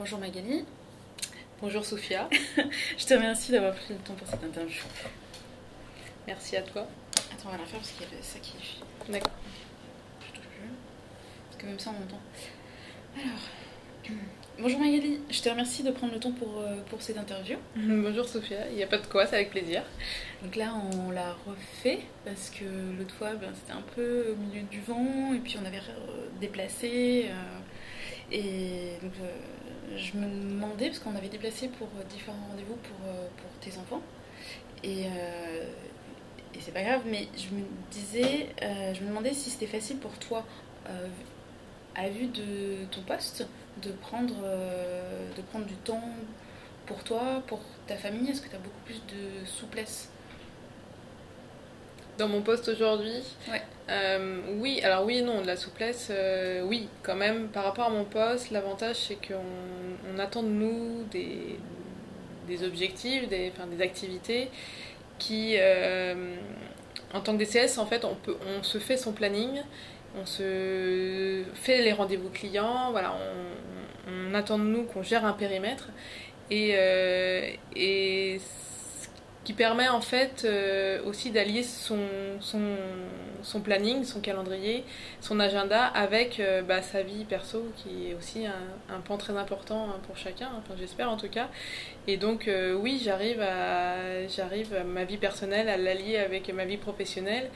[0.00, 0.64] Bonjour Magali.
[1.60, 2.26] Bonjour Sophia.
[2.98, 4.82] je te remercie d'avoir pris le temps pour cette interview.
[6.26, 6.86] Merci à toi.
[7.30, 9.12] Attends, on va la faire parce qu'il y a ça qui est.
[9.12, 9.32] D'accord.
[10.22, 10.70] Je touche plus.
[11.50, 12.20] Parce que même ça, on entend.
[13.14, 14.16] Alors.
[14.58, 17.58] Bonjour Magali, je te remercie de prendre le temps pour, euh, pour cette interview.
[17.76, 19.82] Bonjour Sophia, il n'y a pas de quoi, c'est avec plaisir.
[20.42, 22.64] Donc là, on l'a refait parce que
[22.98, 26.28] l'autre fois, ben, c'était un peu au milieu du vent et puis on avait euh,
[26.40, 27.26] déplacé.
[27.28, 29.12] Euh, et donc,
[29.96, 32.96] je me demandais, parce qu'on avait déplacé pour différents rendez-vous pour,
[33.36, 34.02] pour tes enfants.
[34.82, 39.98] Et, et c'est pas grave, mais je me disais, je me demandais si c'était facile
[39.98, 40.44] pour toi,
[41.94, 43.46] à vue de ton poste,
[43.82, 46.02] de prendre, euh, de prendre du temps
[46.86, 50.10] pour toi, pour ta famille Est-ce que tu as beaucoup plus de souplesse
[52.20, 53.62] dans mon poste aujourd'hui ouais.
[53.88, 57.48] Euh, oui, alors oui et non, de la souplesse, euh, oui, quand même.
[57.48, 61.58] Par rapport à mon poste, l'avantage c'est qu'on on attend de nous des,
[62.46, 64.48] des objectifs, des, enfin, des activités
[65.18, 65.56] qui,
[67.12, 69.60] en tant que DCS, en fait, on, peut, on se fait son planning
[70.16, 73.14] on se fait les rendez-vous clients, voilà,
[74.08, 75.88] on, attend de nous qu'on gère un périmètre
[76.50, 78.40] et, euh, et
[79.44, 81.98] qui permet en fait euh, aussi d'allier son,
[82.40, 84.84] son, planning, son calendrier,
[85.20, 89.36] son agenda avec euh, bah, sa vie perso qui est aussi un, un pan très
[89.36, 91.48] important hein, pour chacun, enfin, j'espère en tout cas.
[92.06, 97.50] Et donc oui, j'arrive à, j'arrive ma vie personnelle à l'allier avec ma vie professionnelle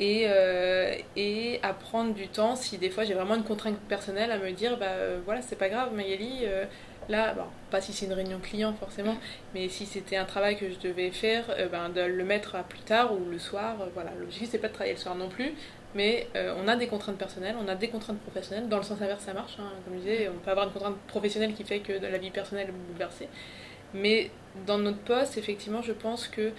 [0.00, 4.32] et, euh, et à prendre du temps si des fois j'ai vraiment une contrainte personnelle
[4.32, 6.64] à me dire bah euh, voilà c'est pas grave euh,
[7.10, 7.34] là
[7.70, 9.16] pas si c'est une réunion client forcément
[9.54, 12.80] mais si c'était un travail que je devais faire ben, de le mettre à plus
[12.80, 15.52] tard ou le soir voilà l'objectif c'est pas de travailler le soir non plus
[15.94, 18.68] mais on a des contraintes personnelles, on a des contraintes professionnelles.
[18.68, 19.56] Dans le sens inverse, ça marche.
[19.58, 19.72] Hein.
[19.84, 22.68] Comme je disais, on peut avoir une contrainte professionnelle qui fait que la vie personnelle
[22.68, 23.26] est bouleversée.
[23.92, 24.30] Mais
[24.68, 26.52] dans notre poste, effectivement, je pense que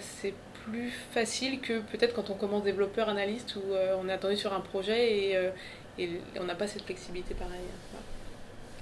[0.00, 4.36] c'est plus facile que peut-être quand on commence développeur analyste où euh, on est attendu
[4.36, 5.50] sur un projet et, euh,
[6.38, 7.60] on n'a pas cette flexibilité pareille.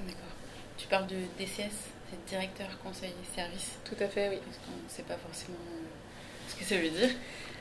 [0.07, 0.28] D'accord.
[0.79, 3.79] Tu parles de DCS, c'est directeur conseil service.
[3.85, 4.39] Tout à fait, oui.
[4.45, 7.11] Parce qu'on ne sait pas forcément euh, ce que ça veut dire.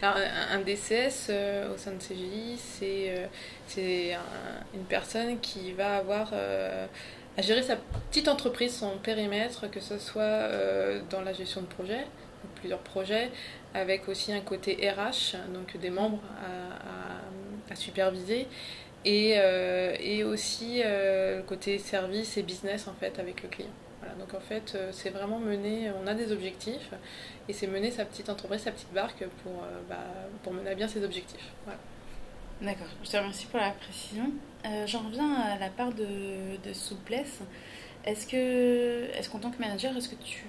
[0.01, 0.17] Alors,
[0.51, 1.31] un, DCS
[1.73, 3.27] au sein de CGI, c'est
[3.65, 4.15] c'est
[4.75, 10.49] une personne qui va avoir à gérer sa petite entreprise, son périmètre, que ce soit
[11.09, 12.05] dans la gestion de projet,
[12.55, 13.31] plusieurs projets,
[13.73, 16.21] avec aussi un côté RH, donc des membres
[17.69, 18.47] à, superviser,
[19.05, 23.69] et, euh, et aussi euh, le côté service et business en fait avec le client.
[23.99, 26.91] Voilà, donc en fait, euh, c'est vraiment mener, on a des objectifs,
[27.49, 29.97] et c'est mener sa petite entreprise, sa petite barque pour, bah,
[30.43, 31.51] pour mener à bien ses objectifs.
[32.61, 34.31] D'accord, je te remercie pour la précision.
[34.85, 37.39] J'en reviens à la part de, de souplesse.
[38.03, 40.45] Est-ce que, est-ce qu'en tant que manager, est-ce que tu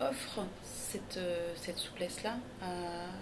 [0.00, 1.18] offres cette,
[1.54, 2.36] cette souplesse-là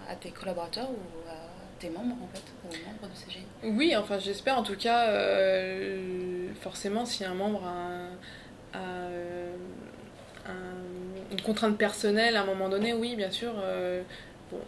[0.09, 1.44] à, tes collaborateurs ou à
[1.89, 7.05] tes en fait, aux membres de CGI Oui, enfin, j'espère en tout cas, euh, forcément,
[7.05, 8.09] si un membre a,
[11.31, 13.53] une contrainte personnelle à un moment donné, oui, bien sûr.
[13.57, 14.01] Euh,
[14.51, 14.59] bon,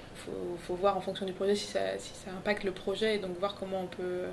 [0.59, 3.37] faut, voir en fonction du projet si ça, si ça impacte le projet et donc
[3.39, 4.23] voir comment on peut,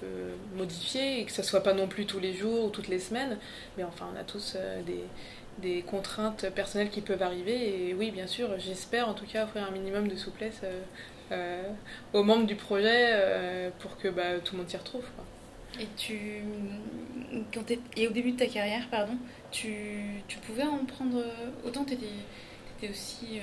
[0.00, 2.98] peut modifier et que ça soit pas non plus tous les jours ou toutes les
[2.98, 3.38] semaines.
[3.76, 4.56] Mais enfin, on a tous
[4.86, 5.04] des,
[5.60, 7.88] des contraintes personnelles qui peuvent arriver.
[7.88, 10.80] Et oui, bien sûr, j'espère en tout cas offrir un minimum de souplesse euh, euh,
[12.12, 15.04] aux membres du projet euh, pour que bah, tout le monde s'y retrouve.
[15.80, 16.42] Et, tu,
[17.52, 19.16] quand et au début de ta carrière, pardon,
[19.50, 21.22] tu, tu pouvais en prendre
[21.64, 23.40] autant Tu étais, aussi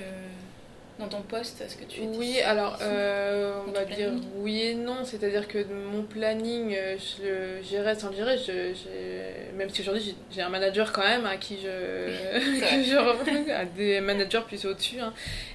[0.98, 5.04] dans ton poste Est-ce que tu Oui, alors euh, on va dire oui et non.
[5.04, 8.38] C'est-à-dire que mon planning, euh, je le gérais sans le gérer.
[8.38, 14.42] Je, même si aujourd'hui j'ai un manager quand même à qui je, à des managers
[14.46, 15.00] plus au-dessus.
[15.00, 15.12] Hein.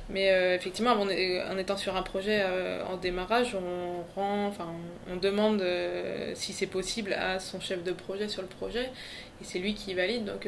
[0.09, 2.43] Mais euh, effectivement, en, en, étant sur un projet
[2.87, 4.67] en démarrage, on rend, enfin,
[5.11, 5.63] on demande
[6.35, 8.91] si c'est possible à son chef de projet sur le projet
[9.41, 10.25] et c'est lui qui valide.
[10.25, 10.47] Donc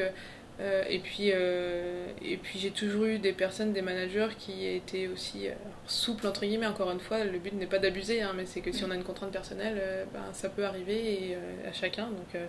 [0.59, 5.07] euh, et puis, euh, et puis j'ai toujours eu des personnes, des managers qui étaient
[5.07, 5.53] aussi euh,
[5.87, 8.71] souples, entre guillemets, encore une fois, le but n'est pas d'abuser, hein, mais c'est que
[8.71, 12.07] si on a une contrainte personnelle, ben, ça peut arriver et, à chacun.
[12.07, 12.41] Donc,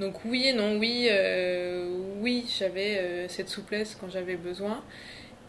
[0.00, 1.08] donc oui et non, oui,
[2.20, 4.82] oui j'avais cette souplesse quand j'avais besoin.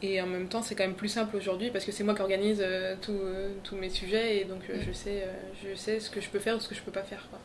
[0.04, 2.22] Et en même temps, c'est quand même plus simple aujourd'hui parce que c'est moi qui
[2.22, 2.66] organise
[3.02, 5.28] tous mes sujets et donc je, sais,
[5.64, 7.28] je sais ce que je peux faire ou ce que je peux pas faire.
[7.30, 7.40] Quoi.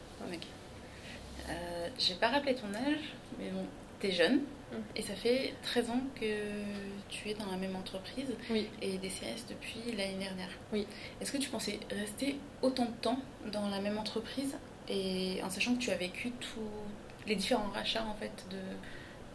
[1.98, 3.66] J'ai pas rappelé ton âge, mais bon,
[4.00, 4.40] tu es jeune
[4.72, 4.76] mm.
[4.96, 6.26] et ça fait 13 ans que
[7.08, 8.69] tu es dans la même entreprise oui.
[8.82, 10.50] et DCS depuis l'année dernière.
[10.72, 10.87] Oui.
[11.20, 13.20] Est-ce que tu pensais rester autant de temps
[13.52, 14.56] dans la même entreprise
[14.88, 16.60] et en sachant que tu as vécu tout,
[17.26, 18.58] les différents rachats en fait de,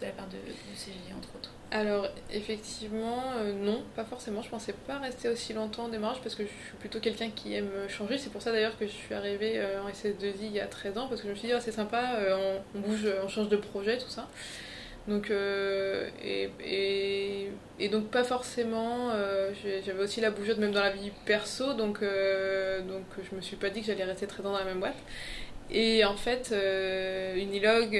[0.01, 4.41] de la part de, de entre autres alors effectivement, euh, non, pas forcément.
[4.41, 7.53] Je pensais pas rester aussi longtemps en démarrage parce que je suis plutôt quelqu'un qui
[7.53, 8.17] aime changer.
[8.17, 10.97] C'est pour ça d'ailleurs que je suis arrivée euh, en SS2I il y a 13
[10.97, 13.47] ans parce que je me suis dit oh, c'est sympa, euh, on, bouge, on change
[13.47, 14.27] de projet, tout ça.
[15.07, 16.49] Donc, et,
[17.89, 19.09] donc pas forcément,
[19.83, 23.71] j'avais aussi la bougeotte même dans la vie perso, donc, donc je me suis pas
[23.71, 24.97] dit que j'allais rester 13 ans dans la même boîte.
[25.71, 26.53] Et en fait,
[27.35, 27.97] Unilog,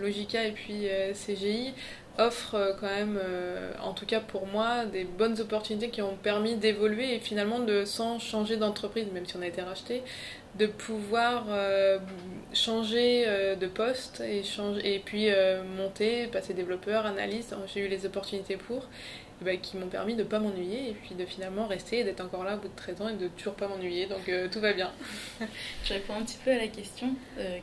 [0.00, 1.72] Logica et puis CGI
[2.18, 6.16] offre euh, quand même, euh, en tout cas pour moi, des bonnes opportunités qui ont
[6.16, 10.02] permis d'évoluer et finalement de, sans changer d'entreprise, même si on a été racheté,
[10.56, 11.98] de pouvoir euh,
[12.52, 13.26] changer
[13.60, 15.28] de poste et puis
[15.76, 17.56] monter, passer développeur, analyste.
[17.72, 18.86] J'ai eu les opportunités pour.
[19.42, 22.20] Bah, qui m'ont permis de ne pas m'ennuyer et puis de finalement rester et d'être
[22.20, 24.06] encore là au bout de 13 ans et de toujours pas m'ennuyer.
[24.06, 24.92] Donc tout va bien.
[25.84, 27.14] Je réponds un petit peu à la question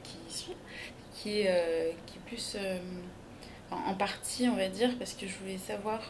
[0.04, 0.56] qui suit,
[1.14, 2.58] qui est, qui est plus
[3.72, 6.02] en partie, on va dire, parce que je voulais savoir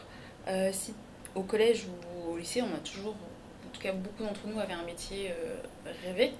[0.48, 0.94] euh, si
[1.34, 4.72] au collège ou au lycée, on a toujours, en tout cas beaucoup d'entre nous avaient
[4.74, 5.56] un métier euh,
[6.04, 6.32] rêvé.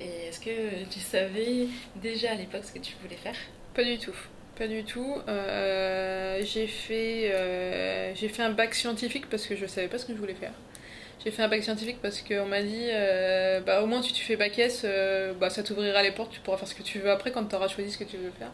[0.00, 3.36] Et est-ce que tu savais déjà à l'époque ce que tu voulais faire?
[3.74, 4.16] Pas du tout.
[4.60, 5.16] Pas du tout.
[5.26, 7.32] Euh, j'ai fait,
[8.14, 10.52] j'ai fait un bac scientifique parce que je savais pas ce que je voulais faire.
[11.24, 12.88] J'ai fait un bac scientifique parce qu'on m'a dit
[13.64, 14.84] bah, au moins si tu fais bac S,
[15.40, 17.56] bah, ça t'ouvrira les portes, tu pourras faire ce que tu veux après quand tu
[17.56, 18.52] auras choisi ce que tu veux faire.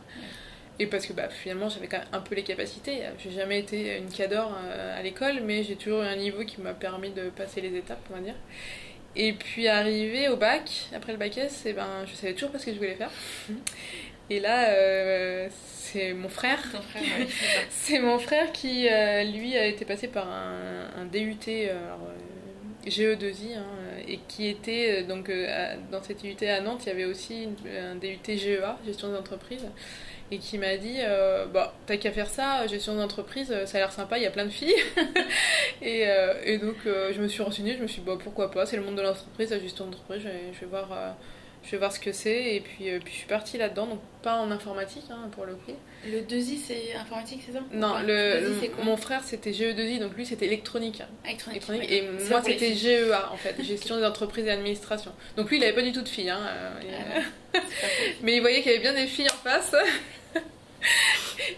[0.79, 3.00] Et parce que bah, finalement, j'avais quand même un peu les capacités.
[3.19, 6.61] J'ai jamais été une cador euh, à l'école, mais j'ai toujours eu un niveau qui
[6.61, 8.35] m'a permis de passer les étapes, on va dire.
[9.19, 12.50] Et puis arrivé au bac, après le bac S, et eh ben, je savais toujours
[12.50, 13.11] pas ce que je voulais faire.
[14.31, 16.62] Et là, euh, c'est mon frère.
[17.70, 21.38] c'est mon frère qui, euh, lui, a été passé par un, un DUT
[22.87, 23.64] GE2I, hein,
[24.06, 25.31] et qui était, donc,
[25.90, 27.49] dans cette DUT à Nantes, il y avait aussi
[27.81, 29.67] un DUT GEA, gestion des entreprises
[30.31, 33.93] et qui m'a dit euh, bah t'as qu'à faire ça gestion d'entreprise ça a l'air
[33.93, 34.75] sympa il y a plein de filles
[35.82, 38.50] et, euh, et, donc euh, je me suis renseignée je me suis dit bah pourquoi
[38.50, 40.88] pas c'est le monde de l'entreprise la gestion d'entreprise je, je, vais voir
[41.66, 44.36] je vais voir ce que c'est et puis, puis je suis partie là-dedans donc pas
[44.36, 45.72] en informatique hein, pour le coup.
[46.06, 47.58] Le 2i c'est informatique c'est ça?
[47.72, 51.02] Non le, mon frère c'était GE2i donc lui c'était électronique.
[51.28, 55.10] Électronique, et moi c'était GEA en fait gestion des entreprises et administration.
[55.36, 57.58] Donc lui il avait pas du tout de filles hein, ah.
[58.22, 59.74] mais il voyait qu'il y avait bien des filles en face.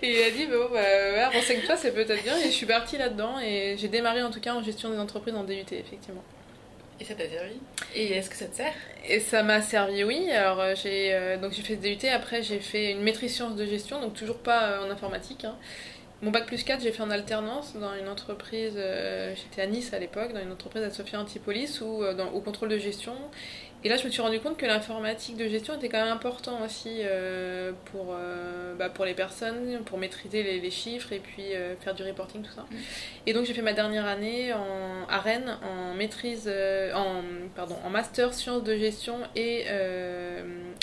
[0.02, 3.38] Et il a dit bon bah renseigne-toi c'est peut-être bien et je suis partie là-dedans
[3.40, 6.24] et j'ai démarré en tout cas en gestion des entreprises en DUT effectivement
[7.00, 7.54] et ça t'a servi?
[7.94, 8.74] Et est-ce que ça te sert?
[9.08, 10.30] Et ça m'a servi, oui.
[10.30, 12.08] Alors euh, j'ai euh, donc j'ai fait ce DUT.
[12.08, 15.44] Après j'ai fait une maîtrise sciences de gestion, donc toujours pas euh, en informatique.
[15.44, 15.54] Hein.
[16.20, 18.74] Mon bac plus 4, j'ai fait en alternance dans une entreprise.
[19.36, 23.14] J'étais à Nice à l'époque, dans une entreprise à Sophia Antipolis, au contrôle de gestion.
[23.84, 26.64] Et là, je me suis rendu compte que l'informatique de gestion était quand même important
[26.64, 31.54] aussi euh, pour, euh, bah, pour les personnes, pour maîtriser les, les chiffres et puis
[31.54, 32.62] euh, faire du reporting, tout ça.
[32.62, 32.76] Mm.
[33.26, 36.50] Et donc, j'ai fait ma dernière année en, à Rennes en maîtrise,
[36.94, 37.22] en,
[37.54, 39.66] pardon, en master sciences de gestion et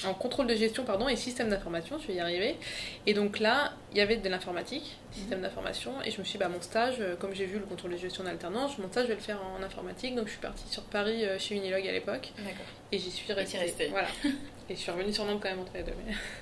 [0.03, 2.57] en contrôle de gestion pardon, et système d'information, je vais y arriver.
[3.05, 6.37] Et donc là, il y avait de l'informatique, système d'information, et je me suis dit,
[6.37, 9.09] bah, mon stage, comme j'ai vu le contrôle de gestion en alternance, mon stage, je
[9.09, 10.15] vais le faire en informatique.
[10.15, 12.33] Donc, je suis partie sur Paris chez Unilog à l'époque.
[12.37, 12.65] D'accord.
[12.91, 13.87] Et j'y suis restée.
[13.89, 14.09] Voilà.
[14.69, 15.93] et je suis revenue sur Nantes quand même entre les deux.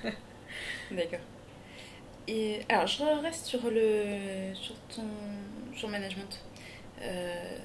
[0.90, 1.20] D'accord.
[2.26, 5.02] Et alors, je reste sur le sur ton
[5.76, 6.40] sur management.
[7.02, 7.58] Euh,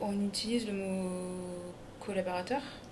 [0.00, 1.64] on utilise le mot
[1.98, 2.89] collaborateur euh,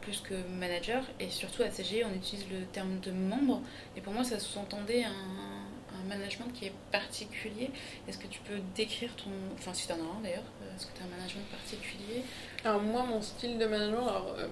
[0.00, 1.02] plus que manager.
[1.20, 3.62] Et surtout à CG on utilise le terme de membre.
[3.96, 7.70] Et pour moi ça sous-entendait un, un, management qui est particulier.
[8.08, 10.44] Est-ce que tu peux décrire ton enfin si tu en as un d'ailleurs,
[10.76, 12.22] est-ce que tu as un management particulier?
[12.64, 14.46] Alors moi, mon style de management, alors, euh,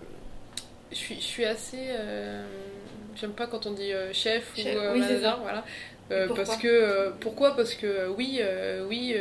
[0.90, 1.88] je, suis, je suis assez...
[1.90, 2.46] Euh,
[3.14, 5.64] j'aime pas quand on dit euh, chef, ou manager, voilà.
[6.34, 7.56] parce que pourquoi?
[7.56, 8.40] Parce que oui,
[8.88, 9.14] oui,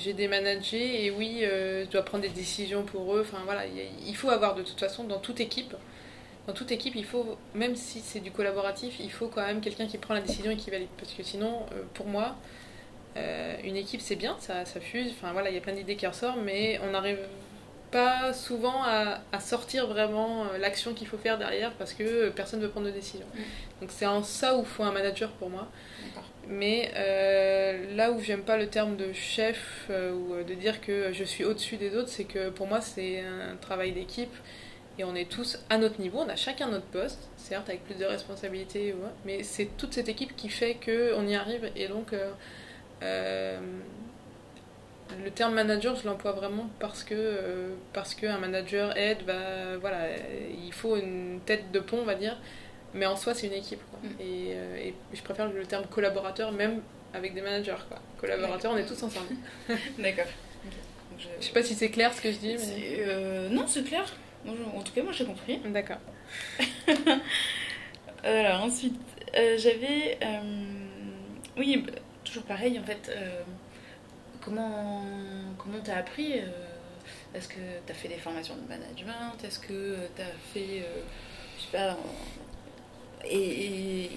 [0.00, 3.20] j'ai des managers et oui, je dois prendre des décisions pour eux.
[3.20, 5.74] Enfin voilà, il faut avoir de toute façon dans toute équipe,
[6.46, 9.86] dans toute équipe, il faut même si c'est du collaboratif, il faut quand même quelqu'un
[9.86, 10.88] qui prend la décision et qui valide.
[10.98, 12.36] Parce que sinon, pour moi,
[13.16, 15.12] une équipe c'est bien, ça, ça fuse.
[15.12, 17.18] Enfin voilà, il y a plein d'idées qui ressortent, mais on arrive
[17.90, 22.66] pas souvent à, sortir vraiment euh, l'action qu'il faut faire derrière parce que personne ne
[22.66, 23.26] veut prendre de décision.
[23.34, 23.40] Mm.
[23.80, 25.66] Donc c'est en ça où il faut un manager pour moi.
[26.50, 31.12] Mais euh, là où j'aime pas le terme de chef euh, ou de dire que
[31.12, 34.34] je suis au-dessus des autres, c'est que pour moi c'est un travail d'équipe
[34.98, 37.94] et on est tous à notre niveau, on a chacun notre poste, certes avec plus
[37.94, 42.12] de responsabilités, mais c'est toute cette équipe qui fait qu'on y arrive et donc
[45.24, 50.08] le terme manager, je l'emploie vraiment parce que euh, parce qu'un manager aide, va, voilà,
[50.64, 52.36] il faut une tête de pont, on va dire,
[52.94, 53.80] mais en soi, c'est une équipe.
[53.90, 54.00] Quoi.
[54.02, 54.12] Mm.
[54.20, 56.80] Et, euh, et je préfère le terme collaborateur, même
[57.14, 57.74] avec des managers.
[57.88, 57.98] Quoi.
[58.18, 59.26] Collaborateur, on est tous ensemble.
[59.98, 60.26] D'accord.
[61.40, 62.56] Je sais pas si c'est clair ce que je dis.
[62.56, 62.96] Mais...
[63.00, 64.04] Euh, non, c'est clair.
[64.46, 65.58] Je- En tout cas, moi, j'ai compris.
[65.66, 65.98] D'accord.
[68.22, 68.98] Alors, ensuite,
[69.36, 70.18] euh, j'avais.
[71.56, 71.92] oui, bah,
[72.24, 73.10] toujours pareil, en fait.
[74.40, 75.04] comment
[75.58, 76.34] comment t'as appris
[77.34, 79.32] Est-ce que t'as fait des formations de management?
[79.44, 80.80] Est-ce que t'as fait.
[80.82, 81.02] euh,
[81.58, 81.96] je sais pas.
[83.24, 84.10] Et, et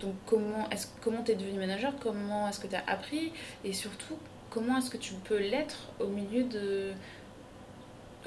[0.00, 1.92] donc, comment est-ce comment t'es devenu manager?
[2.00, 3.32] Comment est-ce que t'as appris?
[3.64, 4.16] Et surtout,
[4.50, 6.92] comment est-ce que tu peux l'être au milieu de.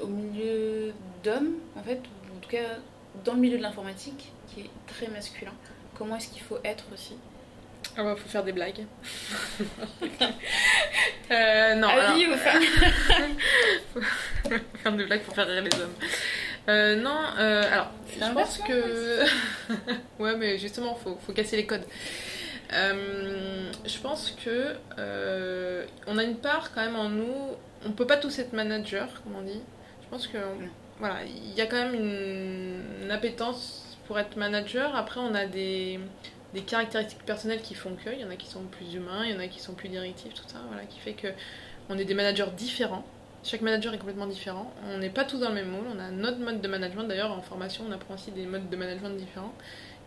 [0.00, 2.78] au milieu d'hommes, en fait, ou en tout cas
[3.24, 5.52] dans le milieu de l'informatique, qui est très masculin?
[5.96, 7.16] Comment est-ce qu'il faut être aussi?
[7.96, 8.86] Ah bah, faut faire des blagues.
[11.30, 12.62] euh, non, alors, Avis femmes
[14.82, 15.94] faire des blagues pour faire rire les hommes.
[16.68, 19.24] Euh, non, euh, alors, je pense que.
[20.22, 21.84] ouais, mais justement, faut, faut casser les codes.
[22.72, 24.76] Euh, je pense que
[26.06, 27.34] on a une part quand même en nous.
[27.84, 29.60] On peut pas tous être manager, comme on dit.
[30.04, 30.38] Je pense que
[30.98, 34.94] voilà, il y a quand même une, une appétence pour être manager.
[34.94, 35.98] Après, on a des,
[36.54, 38.10] des caractéristiques personnelles qui font que.
[38.10, 39.88] Il y en a qui sont plus humains, il y en a qui sont plus
[39.88, 40.58] directifs, tout ça.
[40.68, 41.28] Voilà, qui fait que
[41.88, 43.04] on est des managers différents.
[43.44, 44.72] Chaque manager est complètement différent.
[44.88, 45.86] On n'est pas tous dans le même moule.
[45.94, 47.04] On a notre mode de management.
[47.04, 49.52] D'ailleurs, en formation, on apprend aussi des modes de management différents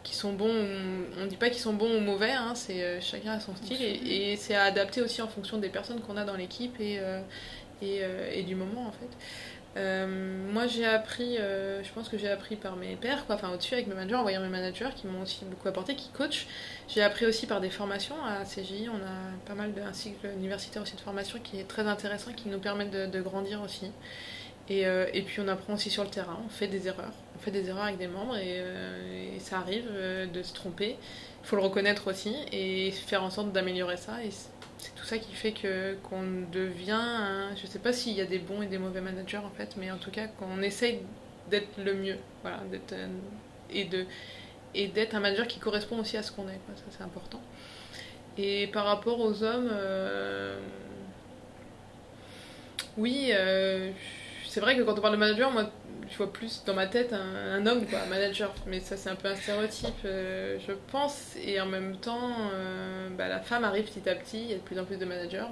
[0.03, 0.47] qui sont bons.
[0.47, 2.31] ou- On ne dit pas qu'ils sont bons ou mauvais.
[2.31, 5.57] hein, c'est euh, chacun a son style et, et c'est à adapter aussi en fonction
[5.57, 7.19] des personnes qu'on a dans l'équipe et euh,
[7.81, 9.09] et, euh, et du moment en fait.
[9.77, 10.07] Euh,
[10.53, 11.37] moi, j'ai appris.
[11.37, 13.35] euh, je pense que j'ai appris par mes pairs, quoi.
[13.35, 16.09] Enfin, au-dessus avec mes managers, en voyant mes managers qui m'ont aussi beaucoup apporté, qui
[16.09, 16.47] coachent.
[16.87, 18.89] J'ai appris aussi par des formations à CGI.
[18.89, 22.47] On a pas mal d'un cycle universitaire aussi de formation qui est très intéressant, qui
[22.49, 23.91] nous permet de, grandir aussi.
[24.67, 27.13] Et, euh, et puis on apprend aussi sur le terrain, on fait des erreurs.
[27.35, 28.63] On fait des erreurs avec des membres et,
[29.39, 29.85] ça arrive
[30.33, 30.97] de se tromper.
[31.43, 34.13] Il faut le reconnaître aussi et faire en sorte d'améliorer ça.
[34.77, 36.91] C'est- tout ça qui fait que qu'on devient.
[36.91, 39.75] un- je sais pas s'il y a des bons et des mauvais managers en fait,
[39.77, 40.99] mais en tout cas qu'on essaye
[41.49, 42.17] d'être le mieux.
[42.41, 43.07] Voilà, d'être, euh,
[43.71, 44.05] et de
[44.77, 46.59] et d'être un manager qui correspond aussi à ce qu'on est.
[46.65, 46.75] Quoi.
[46.75, 47.41] Ça c'est important.
[48.37, 50.59] Et par rapport aux hommes, euh,
[52.97, 53.91] oui, euh,
[54.47, 55.69] c'est vrai que quand on parle de manager, moi,
[56.09, 58.53] je vois plus dans ma tête un, un homme, quoi, un manager.
[58.67, 61.35] Mais ça, c'est un peu un stéréotype, euh, je pense.
[61.43, 64.41] Et en même temps, euh, bah, la femme arrive petit à petit.
[64.43, 65.37] Il y a de plus en plus de managers.
[65.39, 65.49] hein.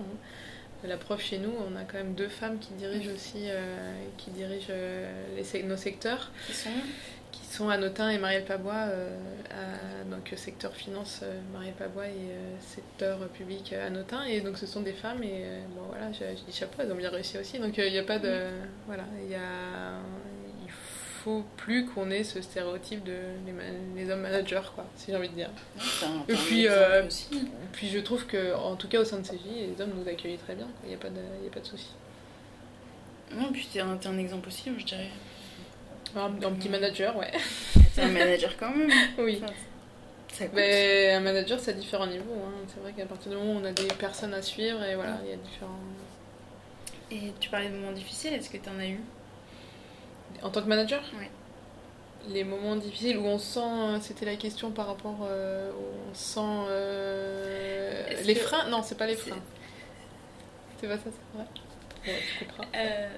[0.86, 4.32] La preuve chez nous, on a quand même deux femmes qui dirigent aussi, euh, qui
[4.32, 4.74] dirigent
[5.38, 6.70] les nos secteurs Qui sont
[7.32, 8.74] qui sont Anotin et Marielle Pabois,
[9.50, 11.22] à- donc secteur finance
[11.54, 14.24] Marielle Pabois et secteur public Anotin.
[14.26, 15.46] Et donc ce sont des femmes et
[15.76, 17.60] bon voilà, je, je dis chapeau, elles ont bien réussi aussi.
[17.60, 18.32] Donc il n'y a pas de.
[18.86, 19.40] Voilà, il y a.
[21.24, 23.16] Faut plus qu'on ait ce stéréotype de
[23.96, 25.50] les, hommes managers, quoi, si j'ai envie de dire.
[26.28, 27.04] Et puis, euh.
[27.72, 30.38] Puis je trouve que, en tout cas au sein de CJ, les hommes nous accueillent
[30.38, 31.92] très bien, il n'y a pas de, y a pas de souci.
[33.32, 35.10] Non, puis t'es un, un exemple aussi, je dirais.
[36.16, 37.32] Un, un petit manager, ouais.
[37.96, 38.92] T'es un manager quand même.
[39.18, 39.40] oui.
[39.44, 39.54] Enfin,
[40.28, 40.56] ça compte.
[40.56, 42.44] Mais un manager, c'est à différents niveaux.
[42.46, 42.66] hein.
[42.68, 45.18] C'est vrai qu'à partir du moment où on a des personnes à suivre, et voilà,
[45.24, 45.80] il y a différents.
[47.12, 49.00] Et tu parlais de moments difficiles, est-ce que t'en as eu?
[50.42, 51.30] En tant que manager Ouais.
[52.30, 54.00] Les moments difficiles où on sent.
[54.02, 55.20] C'était la question par rapport.
[55.30, 56.40] euh, où on sent.
[56.70, 58.70] euh, les que- freins?
[58.70, 59.42] Non, c'est pas les freins.
[60.80, 61.48] C'est pas ça, c'est vrai.
[62.06, 62.46] Ouais, tu.
[62.76, 63.10] Euh,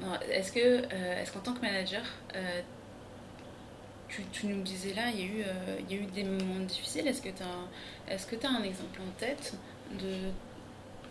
[0.00, 2.02] non, Est-ce que, euh, est-ce qu'en tant que manager,
[2.34, 2.60] euh,
[4.08, 6.24] tu, tu nous disais là, il y a eu, euh, il y a eu des
[6.24, 7.06] moments difficiles?
[7.08, 9.54] Est-ce que tu as, est-ce que tu as un exemple en tête
[9.92, 10.30] de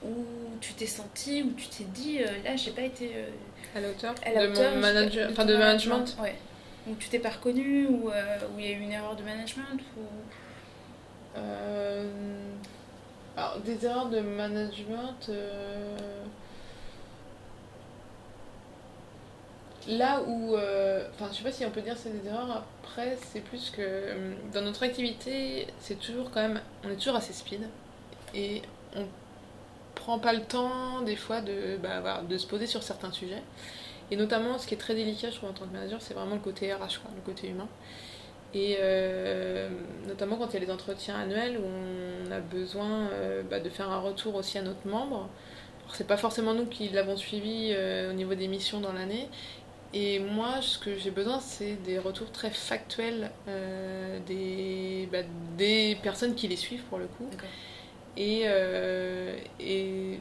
[0.06, 0.26] où
[0.62, 3.30] tu t'es senti, où tu t'es dit, euh, là, j'ai pas été euh,
[3.76, 6.16] À la hauteur à la de hauteur, mon manager, enfin de management.
[6.22, 6.36] Ouais.
[6.88, 9.24] Où tu t'es pas reconnu, ou euh, où il y a eu une erreur de
[9.24, 10.02] management, ou?
[11.38, 12.08] Euh,
[13.36, 15.30] Alors, des erreurs de management.
[19.88, 20.56] Là où.
[20.56, 22.64] euh, Enfin, je sais pas si on peut dire c'est des erreurs.
[22.84, 23.82] Après, c'est plus que.
[23.82, 26.62] euh, Dans notre activité, c'est toujours quand même.
[26.84, 27.62] On est toujours assez speed.
[28.34, 28.62] Et
[28.96, 29.06] on
[29.96, 33.42] prend pas le temps, des fois, de, bah, voilà, de se poser sur certains sujets.
[34.12, 36.36] Et notamment, ce qui est très délicat, je trouve, en tant que manager, c'est vraiment
[36.36, 37.68] le côté RH, le côté humain.
[38.54, 39.68] Et euh,
[40.08, 43.70] notamment quand il y a les entretiens annuels où on a besoin euh, bah, de
[43.70, 45.28] faire un retour aussi à notre membre.
[45.84, 49.28] Alors, c'est pas forcément nous qui l'avons suivi euh, au niveau des missions dans l'année.
[49.94, 53.32] Et moi, ce que j'ai besoin, c'est des retours très factuels
[54.25, 55.20] des, bah,
[55.58, 57.30] des personnes qui les suivent pour le coup.
[58.17, 60.19] Et, euh, et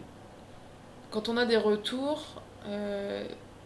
[1.11, 3.25] quand on a des retours, euh,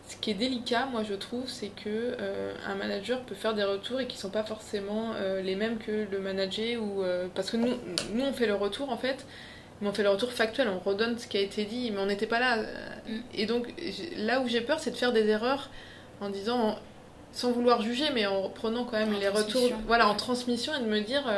[0.08, 1.88] ce qui est délicat, moi je trouve, c'est que
[2.20, 6.06] euh, un manager peut faire des retours et qui sont pas forcément les mêmes que
[6.10, 7.02] le manager ou
[7.34, 7.74] parce que nous,
[8.14, 9.26] nous on fait le retour en fait,
[9.80, 12.06] mais on fait le retour factuel, on redonne ce qui a été dit, mais on
[12.06, 12.56] n'était pas là.
[12.56, 13.18] Mm.
[13.34, 13.72] Et donc
[14.16, 15.70] là où j'ai peur, c'est de faire des erreurs
[16.20, 16.78] en disant
[17.32, 20.86] sans vouloir juger, mais en prenant quand même les retours, voilà, en transmission et de
[20.86, 21.30] me dire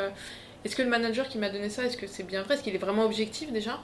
[0.65, 2.55] est-ce que le manager qui m'a donné ça, est-ce que c'est bien vrai?
[2.55, 3.81] Est-ce qu'il est vraiment objectif déjà?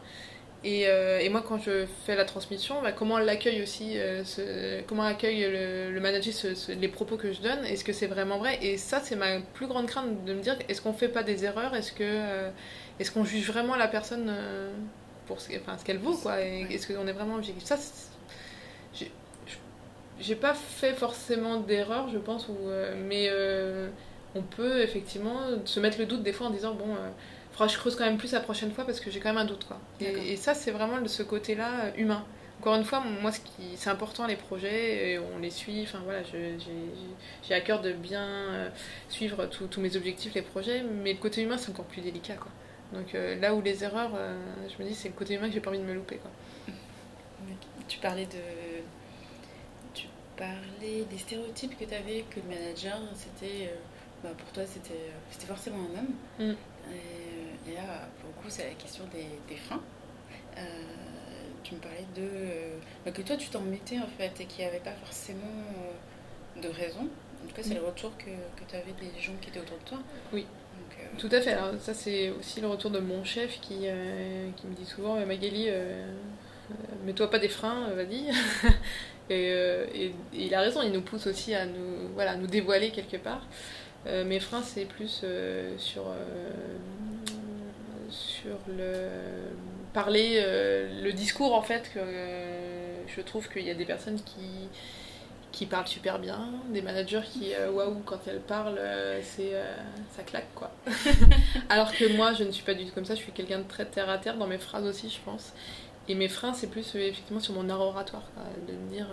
[0.64, 4.82] Et, euh, et, moi, quand je fais la transmission, bah, comment l'accueille aussi, euh, ce,
[4.82, 6.32] comment accueille le, manager
[6.68, 7.64] les propos que je donne?
[7.64, 8.58] Est-ce que c'est vraiment vrai?
[8.62, 11.44] Et ça, c'est ma plus grande crainte de me dire est-ce qu'on fait pas des
[11.44, 11.74] erreurs?
[11.74, 12.50] Est-ce que euh,
[12.98, 14.34] est-ce qu'on juge vraiment la personne
[15.26, 16.40] pour ce, enfin, ce qu'elle vaut quoi?
[16.40, 17.64] Est-ce qu'on est vraiment objectif?
[17.64, 17.76] Ça,
[20.18, 22.56] j'ai pas fait forcément d'erreur, je pense, ou,
[23.06, 23.30] mais
[24.36, 27.08] on peut effectivement se mettre le doute des fois en disant bon, euh,
[27.52, 29.38] faudra que je creuse quand même plus la prochaine fois parce que j'ai quand même
[29.38, 29.80] un doute quoi.
[30.00, 32.24] Et, ça c'est vraiment de ce côté-là euh, humain.
[32.60, 35.82] Encore une fois, moi, ce qui c'est important les projets, et on les suit.
[35.82, 38.70] Enfin voilà, j'ai à cœur de bien euh,
[39.10, 42.50] suivre tous mes objectifs, les projets, mais le côté humain c'est encore plus délicat quoi.
[42.92, 44.12] Donc là où les erreurs,
[44.68, 46.30] je me dis c'est le côté humain que j'ai pas envie de me louper quoi.
[47.88, 48.82] Tu parlais de
[49.94, 53.70] tu parlais des stéréotypes que tu avais, que le manager c'était
[54.22, 56.14] bah, pour toi, c'était forcément un homme.
[56.38, 56.56] Mm.
[57.68, 59.82] Et, là, pour le coup, c'est la question des, des freins.
[60.56, 60.62] Euh,
[61.62, 62.28] tu me parlais de.
[63.04, 66.62] Bah, que toi, tu t'en mettais en fait et qu'il n'y avait pas forcément euh,
[66.62, 67.08] de raison.
[67.44, 67.78] En tout cas, c'est mm.
[67.78, 69.98] le retour que, que tu avais des gens qui étaient autour de toi.
[70.32, 70.46] Oui.
[70.98, 71.52] Euh, tout à fait.
[71.52, 73.86] Alors, ça, c'est aussi le retour de mon chef qui,
[74.56, 75.68] qui me dit souvent Magali,
[77.04, 78.30] mets-toi pas des freins, vas-y.
[79.30, 79.50] et,
[79.94, 83.16] et, il a raison, il nous pousse aussi à nous, voilà, à nous dévoiler quelque
[83.16, 83.46] part.
[84.06, 86.52] Euh, mes freins, c'est plus euh, sur, euh,
[88.08, 89.08] sur le
[89.92, 90.40] parler,
[91.02, 91.90] le discours en fait.
[91.92, 92.00] Que,
[93.08, 94.68] je trouve qu'il y a des personnes qui,
[95.52, 98.80] qui parlent super bien, des managers qui, waouh, quand elles parlent,
[99.22, 99.52] c'est
[100.10, 100.70] ça claque quoi.
[101.70, 103.68] Alors que moi, je ne suis pas du tout comme ça, je suis quelqu'un de
[103.68, 105.54] très terre à terre dans mes phrases aussi, je pense.
[106.08, 108.24] Et mes freins, c'est plus effectivement sur mon art oratoire,
[108.68, 109.08] de me dire,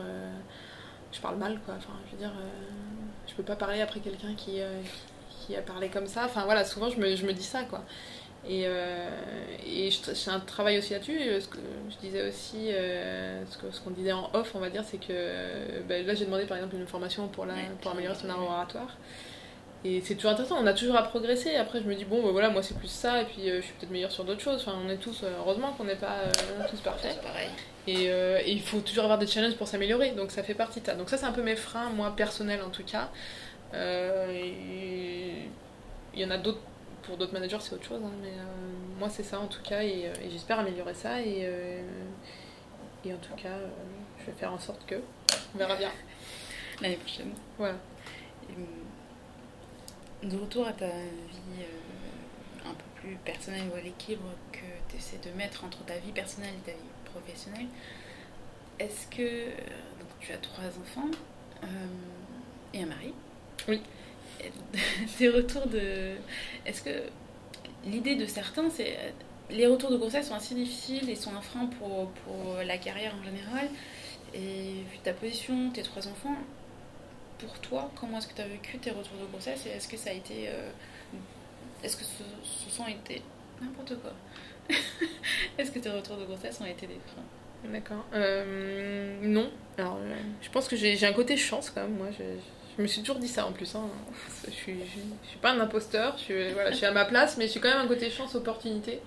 [1.14, 1.76] je parle mal quoi.
[1.78, 2.34] Enfin, je veux dire
[3.28, 4.82] je peux pas parler après quelqu'un qui, euh,
[5.46, 6.26] qui, a parlé comme ça.
[6.26, 7.84] Enfin voilà, souvent je me, je me dis ça quoi.
[8.46, 9.10] Et, euh,
[9.66, 11.18] et j'ai un travail aussi là-dessus.
[11.40, 11.60] Ce que
[11.90, 16.06] je disais aussi, euh, ce qu'on disait en off, on va dire, c'est que ben,
[16.06, 18.98] là j'ai demandé par exemple une formation pour, la, pour améliorer son art oratoire.
[19.86, 21.56] Et c'est toujours intéressant, on a toujours à progresser.
[21.56, 23.74] Après, je me dis, bon, ben, voilà, moi c'est plus ça, et puis je suis
[23.74, 24.62] peut-être meilleure sur d'autres choses.
[24.62, 26.20] Enfin, on est tous, heureusement qu'on n'est pas
[26.70, 27.20] tous parfaits.
[27.88, 30.86] Et, et, il faut toujours avoir des challenges pour s'améliorer, donc ça fait partie de
[30.86, 30.96] ça.
[30.96, 33.10] Donc, ça, c'est un peu mes freins, moi, personnels en tout cas.
[33.74, 35.50] il
[36.16, 36.62] y en a d'autres,
[37.04, 38.32] pour d'autres managers, c'est autre chose, hein, mais
[39.00, 41.22] moi, c'est ça en tout cas, et, j'espère améliorer ça.
[41.22, 41.50] Et,
[43.06, 43.58] et en tout cas,
[44.22, 44.96] je vais faire en sorte que.
[45.56, 45.90] On verra bien.
[46.82, 47.34] L'année prochaine.
[47.58, 47.76] Voilà
[50.24, 54.60] de retour à ta vie euh, un peu plus personnelle ou à l'équilibre que
[54.90, 57.68] tu essaies de mettre entre ta vie personnelle et ta vie professionnelle,
[58.80, 59.56] est-ce que euh,
[60.00, 61.12] donc, tu as trois enfants
[61.64, 61.68] euh,
[62.74, 63.14] et un mari?
[63.68, 63.82] Oui.
[65.20, 66.16] Des retours de.
[66.66, 67.04] Est-ce que
[67.86, 68.98] l'idée de certains, c'est.
[69.50, 73.14] Les retours de grossesse sont assez difficiles et sont un frein pour, pour la carrière
[73.20, 73.70] en général.
[74.34, 76.36] Et vu ta position, tes trois enfants,
[77.44, 79.98] pour toi, comment est-ce que tu as vécu tes retours de grossesse et est-ce que
[79.98, 80.48] ça a été.
[80.48, 80.70] Euh,
[81.84, 83.22] est-ce que ce, sont été.
[83.62, 84.14] N'importe quoi.
[85.58, 87.72] est-ce que tes retours de grossesse ont été des freins?
[87.72, 88.06] D'accord.
[88.14, 89.50] Euh, non.
[89.78, 91.98] Alors, euh, je pense que j'ai un côté chance quand même.
[91.98, 93.76] Moi, je, me suis toujours dit ça en plus.
[93.76, 93.88] Hein.
[94.46, 96.18] Je, suis, je, suis pas un imposteur.
[96.18, 98.10] Je suis, voilà, je suis à ma place, mais je suis quand même un côté
[98.10, 99.00] chance, opportunité.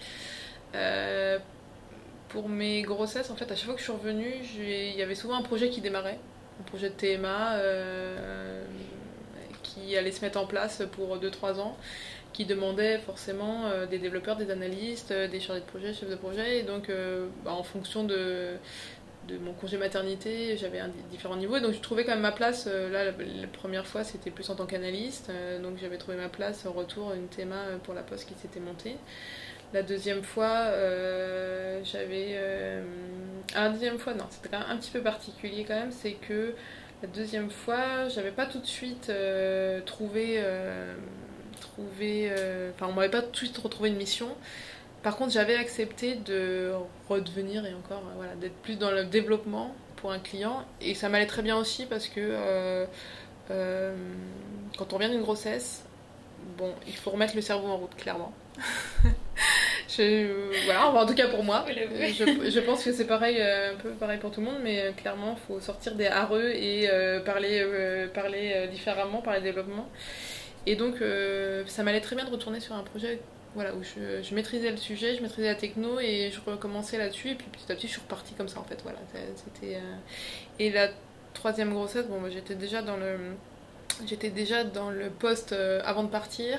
[2.29, 5.15] pour mes grossesses, en fait, à chaque fois que je suis revenue, il y avait
[5.15, 6.19] souvent un projet qui démarrait
[6.61, 8.65] un projet de TMA euh,
[9.63, 11.77] qui allait se mettre en place pour 2-3 ans,
[12.33, 16.17] qui demandait forcément euh, des développeurs, des analystes, euh, des chargés de projet, chefs de
[16.17, 16.59] projet.
[16.59, 16.91] Et donc,
[17.45, 18.57] bah, en fonction de,
[19.41, 21.57] mon congé maternité, j'avais différents niveaux.
[21.57, 22.67] Et donc, je trouvais quand même ma place.
[22.67, 23.13] là, la,
[23.53, 25.31] première fois, c'était plus en tant qu'analyste.
[25.63, 28.97] donc, j'avais trouvé ma place en retour, une TMA pour la poste qui s'était montée.
[29.73, 32.31] La deuxième fois, euh, j'avais.
[32.35, 32.83] Euh,
[33.55, 35.93] la deuxième fois, non, c'était quand même un petit peu particulier quand même.
[35.93, 36.55] C'est que
[37.03, 40.43] la deuxième fois, j'avais pas tout de suite euh, trouvé.
[41.61, 42.31] trouvé
[42.75, 44.29] enfin, on m'avait pas tout de suite retrouvé une mission.
[45.03, 46.73] Par contre, j'avais accepté de
[47.09, 50.65] redevenir et encore, voilà, d'être plus dans le développement pour un client.
[50.81, 52.87] Et ça m'allait très bien aussi parce que
[53.49, 55.85] quand on revient d'une grossesse,
[56.57, 58.33] bon, il faut remettre le cerveau en route, clairement.
[60.65, 61.65] voilà, en tout cas pour moi.
[61.69, 65.37] je, je, pense que c'est pareil, un peu pareil pour tout le monde, mais clairement,
[65.39, 66.89] il faut sortir des hareux et
[67.25, 67.65] parler,
[68.15, 69.89] parler différemment, parler développement.
[70.67, 70.97] Et donc,
[71.67, 73.21] ça m'allait très bien de retourner sur un projet
[73.57, 77.31] voilà, où je, maîtrisais le sujet, je maîtrisais la techno et je recommençais là-dessus.
[77.31, 78.79] Et puis petit à petit, je suis repartie comme ça en fait.
[78.83, 78.99] Voilà,
[79.35, 79.77] c'était.
[79.77, 79.97] Euh,
[80.59, 80.91] et la
[81.33, 83.17] troisième grossesse, bon, j'étais déjà dans le,
[84.07, 86.59] j'étais déjà dans le poste euh, avant de partir.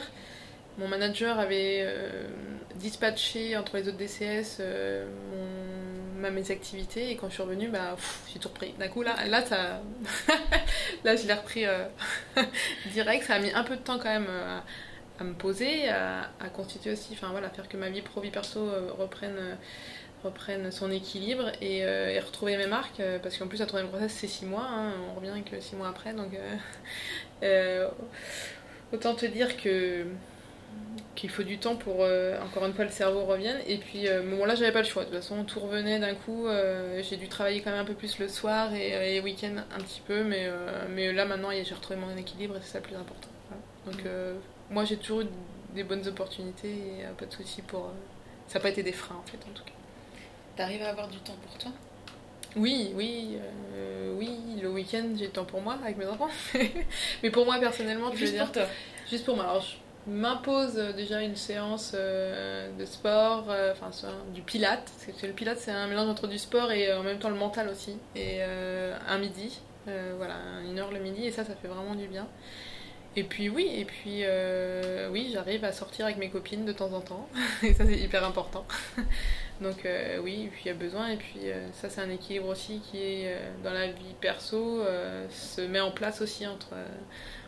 [0.78, 2.28] Mon manager avait euh,
[2.76, 4.62] dispatché entre les autres DCS
[6.20, 7.96] mon, mes activités et quand je suis revenue, bah,
[8.32, 8.74] j'ai tout repris.
[8.78, 9.82] D'un coup, là, là, ça,
[11.04, 11.66] là, je l'ai repris
[12.92, 13.26] direct.
[13.26, 14.28] Ça a mis un peu de temps quand même
[15.20, 18.60] à me poser, à, constituer aussi, enfin voilà, faire que ma vie pro, vie perso
[18.60, 19.56] euh, reprenne, euh,
[20.24, 24.28] reprenne son équilibre et, euh, retrouver mes marques, parce qu'en plus la troisième grossesse c'est
[24.28, 26.32] six mois, hein, on revient que six mois après, donc
[28.94, 30.06] autant te dire que
[31.16, 32.06] qu'il faut du temps pour
[32.46, 35.10] encore une fois le cerveau revienne et puis bon là j'avais pas le choix de
[35.10, 36.46] toute façon tout revenait d'un coup
[37.02, 40.02] j'ai dû travailler quand même un peu plus le soir et, et week-end un petit
[40.06, 40.48] peu mais,
[40.94, 43.30] mais là maintenant j'ai retrouvé mon équilibre et c'est ça le plus important
[43.88, 44.04] donc
[44.70, 45.28] moi j'ai toujours eu
[45.74, 47.86] des bonnes opportunités et pas de soucis pour.
[47.86, 47.92] Euh,
[48.48, 49.72] ça n'a pas été des freins en fait en tout cas.
[50.56, 51.72] T'arrives à avoir du temps pour toi?
[52.56, 53.38] Oui, oui,
[53.76, 54.40] euh, oui.
[54.62, 56.30] Le week-end j'ai du temps pour moi avec mes enfants.
[57.24, 58.64] Mais pour moi personnellement, juste veux dire, pour toi?
[59.10, 59.46] Juste pour moi.
[59.46, 59.76] Alors je
[60.08, 63.92] m'impose euh, déjà une séance de sport, enfin
[64.34, 64.92] du pilate.
[65.24, 67.98] le pilate c'est un mélange entre du sport et en même temps le mental aussi.
[68.16, 72.28] Et un midi, voilà, une heure le midi et ça, ça fait vraiment du bien.
[73.18, 76.94] Et puis oui, et puis euh, oui, j'arrive à sortir avec mes copines de temps
[76.94, 77.28] en temps,
[77.64, 78.64] et ça c'est hyper important.
[79.60, 82.12] Donc euh, oui, et puis il y a besoin, et puis euh, ça c'est un
[82.12, 84.84] équilibre aussi qui est dans la vie perso,
[85.32, 86.76] se met en place aussi entre,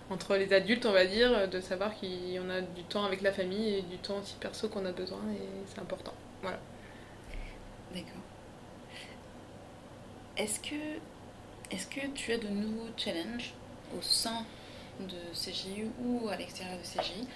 [0.09, 3.75] entre les adultes, on va dire, de savoir qu'on a du temps avec la famille
[3.75, 6.13] et du temps aussi perso qu'on a besoin, et c'est important.
[6.41, 6.59] Voilà.
[7.93, 8.21] D'accord.
[10.37, 10.75] Est-ce que,
[11.71, 13.53] est-ce que tu as de nouveaux challenges
[13.97, 14.45] au sein
[14.99, 17.27] de CGI ou à l'extérieur de CGI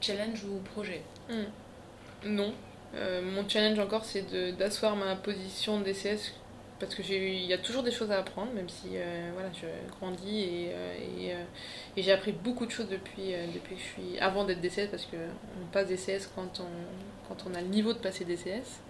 [0.00, 1.02] Challenge ou projet?
[1.28, 1.44] Hmm.
[2.24, 2.54] Non.
[2.94, 6.34] Euh, mon challenge encore, c'est d'asseoir ma position DCS
[6.78, 9.66] parce que il y a toujours des choses à apprendre, même si euh, voilà, je
[9.98, 11.44] grandis et, euh,
[11.96, 15.66] et, j'ai appris beaucoup de choses depuis, que je suis avant d'être DCS parce qu'on
[15.72, 18.80] passe DCS quand on, a le niveau de passer DCS.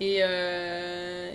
[0.00, 1.30] Et, euh,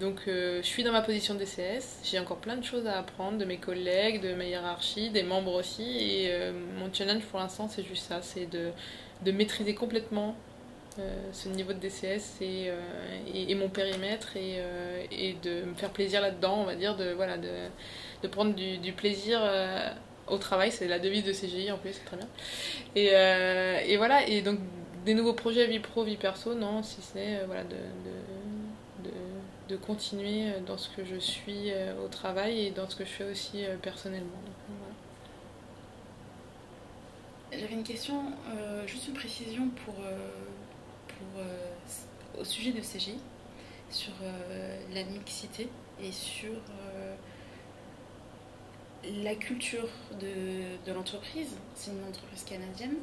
[0.00, 2.00] donc, euh, je suis dans ma position DCS.
[2.02, 5.54] J'ai encore plein de choses à apprendre de mes collègues, de ma hiérarchie, des membres
[5.54, 5.84] aussi.
[5.84, 8.70] Et euh, mon challenge pour l'instant, c'est juste ça c'est de,
[9.24, 10.34] de, maîtriser complètement
[11.32, 12.70] ce niveau de DCS et,
[13.34, 14.62] et, mon périmètre et,
[15.10, 17.48] et, de me faire plaisir là-dedans, on va dire, de, voilà, de,
[18.22, 19.40] de prendre du, plaisir
[20.28, 20.70] au travail.
[20.70, 22.28] C'est la devise de CGI en plus, c'est très bien.
[22.94, 23.06] Et,
[23.90, 24.58] et voilà, et donc
[25.04, 27.76] des nouveaux projets vie pro, vie perso, non, si ce n'est euh, voilà, de,
[29.04, 29.10] de,
[29.68, 33.04] de, continuer euh, dans ce que je suis euh, au travail et dans ce que
[33.04, 34.30] je fais aussi personnellement.
[37.50, 38.32] J'avais une question,
[38.86, 39.94] juste une précision pour
[42.38, 43.18] au sujet de CGI,
[43.90, 44.12] sur
[44.94, 45.68] la mixité
[46.02, 46.52] et sur
[49.04, 49.88] la culture
[50.20, 51.56] de, l'entreprise.
[51.74, 52.96] C'est une entreprise canadienne.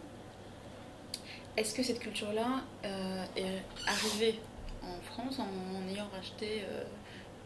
[1.57, 4.39] Est-ce que cette culture-là euh, est arrivée
[4.81, 6.83] en France en, ayant racheté euh,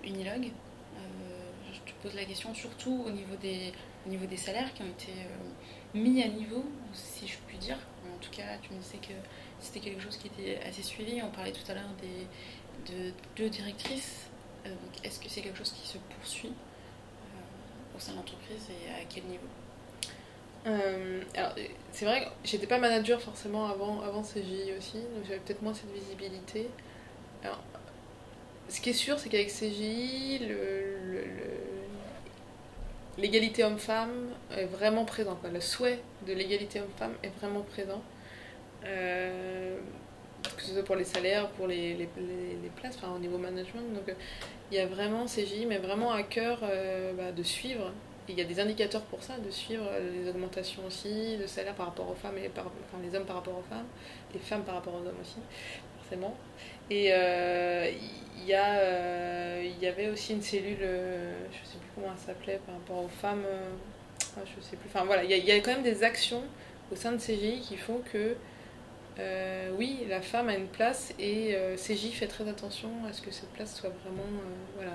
[0.03, 0.45] Unilog?
[0.45, 0.99] Euh,
[1.73, 3.35] Je te pose la question surtout au niveau
[4.27, 5.13] des salaires qui ont été
[5.95, 7.77] mis à niveau, si je puis dire.
[8.23, 9.13] En tout cas, tu me disais que
[9.59, 11.21] c'était quelque chose qui était assez suivi.
[11.21, 11.89] On parlait tout à l'heure
[12.87, 14.27] de deux directrices.
[15.03, 16.53] Est-ce que c'est quelque chose qui se poursuit
[17.95, 19.47] au sein de l'entreprise et à quel niveau?
[20.65, 21.53] Euh, alors,
[21.91, 25.73] c'est vrai que j'étais pas manager forcément avant, avant CGI aussi, donc j'avais peut-être moins
[25.73, 26.69] cette visibilité.
[28.69, 31.72] Ce qui est sûr, c'est qu'avec CGI, l'égalité le,
[33.63, 35.37] homme-femme est vraiment présent.
[35.51, 38.01] Le souhait de l'égalité homme-femme est vraiment présent.
[38.85, 39.77] Euh,
[40.57, 42.07] que ce soit pour les salaires, pour les, les,
[42.75, 43.93] places, au niveau management.
[43.93, 44.13] Donc,
[44.71, 47.91] il y a vraiment CGI, mais vraiment à cœur euh, bah, de suivre
[48.29, 51.87] il y a des indicateurs pour ça, de suivre les augmentations aussi, de salaire par
[51.87, 52.71] rapport aux femmes et par,
[53.03, 53.85] les hommes par rapport aux femmes,
[54.33, 55.39] les femmes par rapport aux hommes aussi,
[55.99, 56.35] forcément.
[56.89, 57.89] Et euh,
[58.37, 62.25] il y, euh, y avait aussi une cellule, euh, je ne sais plus comment elle
[62.25, 63.45] s'appelait, par rapport aux femmes,
[64.37, 64.89] ah, je sais plus.
[64.89, 66.43] Enfin voilà, il y, a quand même des actions
[66.91, 68.35] au sein de CGI qui font que
[69.77, 73.49] oui, la femme a une place et CGI fait très attention à ce que cette
[73.53, 74.23] place soit vraiment
[74.75, 74.91] voilà,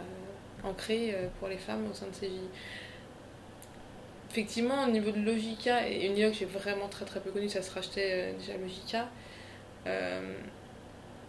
[0.64, 2.48] ancrée pour les femmes au sein de CGI
[4.30, 7.72] effectivement, au niveau de Logica, et Unilog, j'ai vraiment très très peu connu, ça se
[7.72, 9.08] rachetait euh, déjà Logica.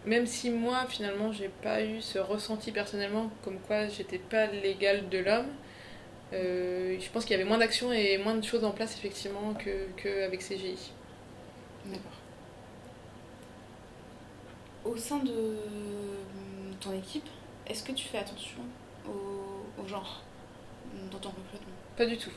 [0.06, 5.08] Même si moi, finalement, j'ai pas eu ce ressenti personnellement comme quoi j'étais pas l'égale
[5.08, 5.48] de l'homme,
[6.32, 10.40] je pense qu'il y avait moins d'actions et moins de choses en place, effectivement, qu'avec
[10.40, 10.92] que CGI.
[11.86, 12.20] D'accord.
[14.84, 15.56] Au sein de
[16.80, 17.28] ton équipe,
[17.66, 18.60] est-ce que tu fais attention
[19.06, 20.22] au, genre
[21.10, 21.74] dans ton recrutement?
[21.96, 22.32] Pas du tout.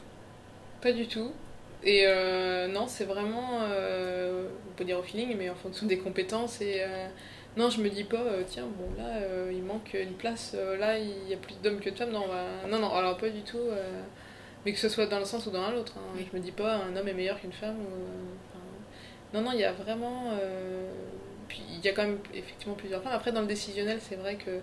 [0.81, 1.31] Pas du tout.
[1.83, 5.97] Et euh, non, c'est vraiment, euh, on peut dire au feeling, mais en fonction des
[5.97, 6.61] compétences.
[6.61, 7.07] Et euh,
[7.57, 9.19] non, je me dis pas, tiens, bon là,
[9.51, 12.11] il manque une place, là, il y a plus d'hommes que de femmes.
[12.11, 12.25] Non,
[12.67, 13.69] non, non, alors pas du tout.
[14.65, 15.93] mais que ce soit dans le sens ou dans l'autre.
[15.97, 16.19] Hein.
[16.19, 17.77] Je me dis pas, un homme est meilleur qu'une femme.
[19.33, 20.31] non, non, il y a vraiment.
[21.47, 23.13] puis il y a quand même effectivement plusieurs femmes.
[23.13, 24.59] Après, dans le décisionnel, c'est vrai que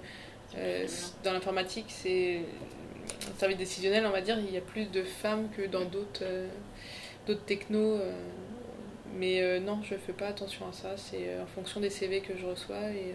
[1.24, 2.42] dans l'informatique, c'est
[3.28, 6.22] un service décisionnel, on va dire, il y a plus de femmes que dans d'autres
[6.22, 6.48] euh,
[7.26, 7.98] d'autres technos.
[9.10, 9.16] Euh.
[9.18, 10.96] mais euh, non, je fais pas attention à ça.
[10.96, 13.14] C'est en fonction des CV que je reçois et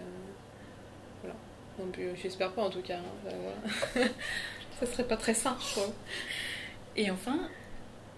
[1.21, 1.35] voilà.
[1.79, 2.99] Donc j'espère pas en tout cas.
[2.99, 4.01] Hein.
[4.79, 5.81] ça serait pas très sain, je.
[6.97, 7.49] Et enfin,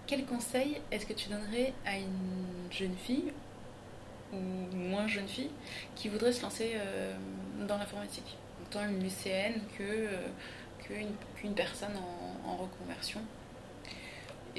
[0.06, 3.32] quel conseil est-ce que tu donnerais à une jeune fille
[4.32, 4.36] ou
[4.76, 5.50] moins jeune fille
[5.96, 6.74] qui voudrait se lancer
[7.66, 8.36] dans l'informatique?
[8.70, 11.96] Tant une lycéenne qu'une personne
[12.44, 13.20] en, reconversion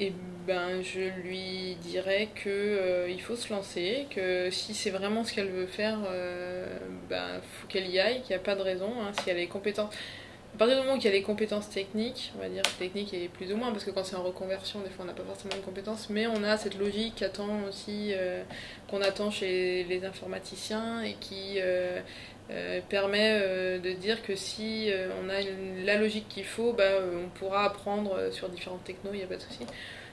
[0.00, 0.12] et
[0.46, 5.34] ben, je lui dirais que euh, il faut se lancer, que si c'est vraiment ce
[5.34, 6.78] qu'elle veut faire, euh,
[7.10, 8.90] ben, faut qu'elle y aille, qu'il n'y a pas de raison.
[9.00, 9.92] Hein, si elle est compétente,
[10.54, 13.12] à partir du moment où il y a les compétences techniques, on va dire techniques
[13.12, 15.22] et plus ou moins, parce que quand c'est en reconversion, des fois on n'a pas
[15.22, 17.22] forcément de compétences, mais on a cette logique
[17.68, 18.42] aussi, euh,
[18.88, 21.58] qu'on attend chez les informaticiens et qui
[22.52, 25.40] euh, permet euh, de dire que si euh, on a
[25.84, 26.84] la logique qu'il faut, bah,
[27.14, 29.64] on pourra apprendre sur différentes technos, il n'y a pas de souci.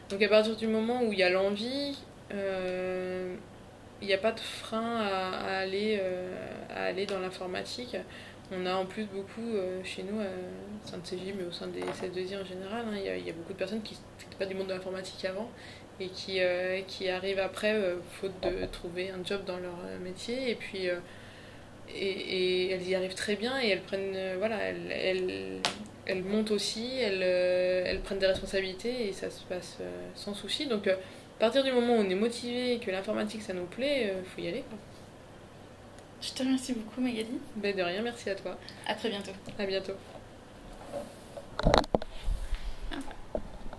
[0.10, 1.98] Donc à partir du moment où il y a l'envie,
[2.32, 6.00] il n'y a pas de frein à, aller,
[6.70, 7.98] à aller dans l'informatique.
[8.52, 11.82] On a en plus beaucoup chez nous, au sein de CJ, mais au sein des
[11.82, 14.68] CS2I en général, hein, il y, a beaucoup de personnes qui n'étaient pas du monde
[14.68, 15.50] de l'informatique avant
[16.00, 16.40] et qui,
[16.88, 17.76] qui arrivent après,
[18.22, 20.52] faute de trouver un job dans leur métier.
[20.52, 20.88] Et puis
[21.96, 25.62] et, elles y arrivent très bien et elles prennent euh, voilà elles,
[26.06, 30.34] elles, montent aussi elles, euh, elles, prennent des responsabilités et ça se passe euh, sans
[30.34, 30.68] souci.
[30.68, 30.98] Donc à
[31.40, 34.42] partir du moment où on est motivé et que l'informatique ça nous plaît il faut
[34.42, 34.64] y aller
[36.20, 37.40] je te remercie beaucoup Magali.
[37.56, 38.58] Ben de rien merci à toi.
[38.88, 39.32] À très bientôt.
[39.60, 39.94] À bientôt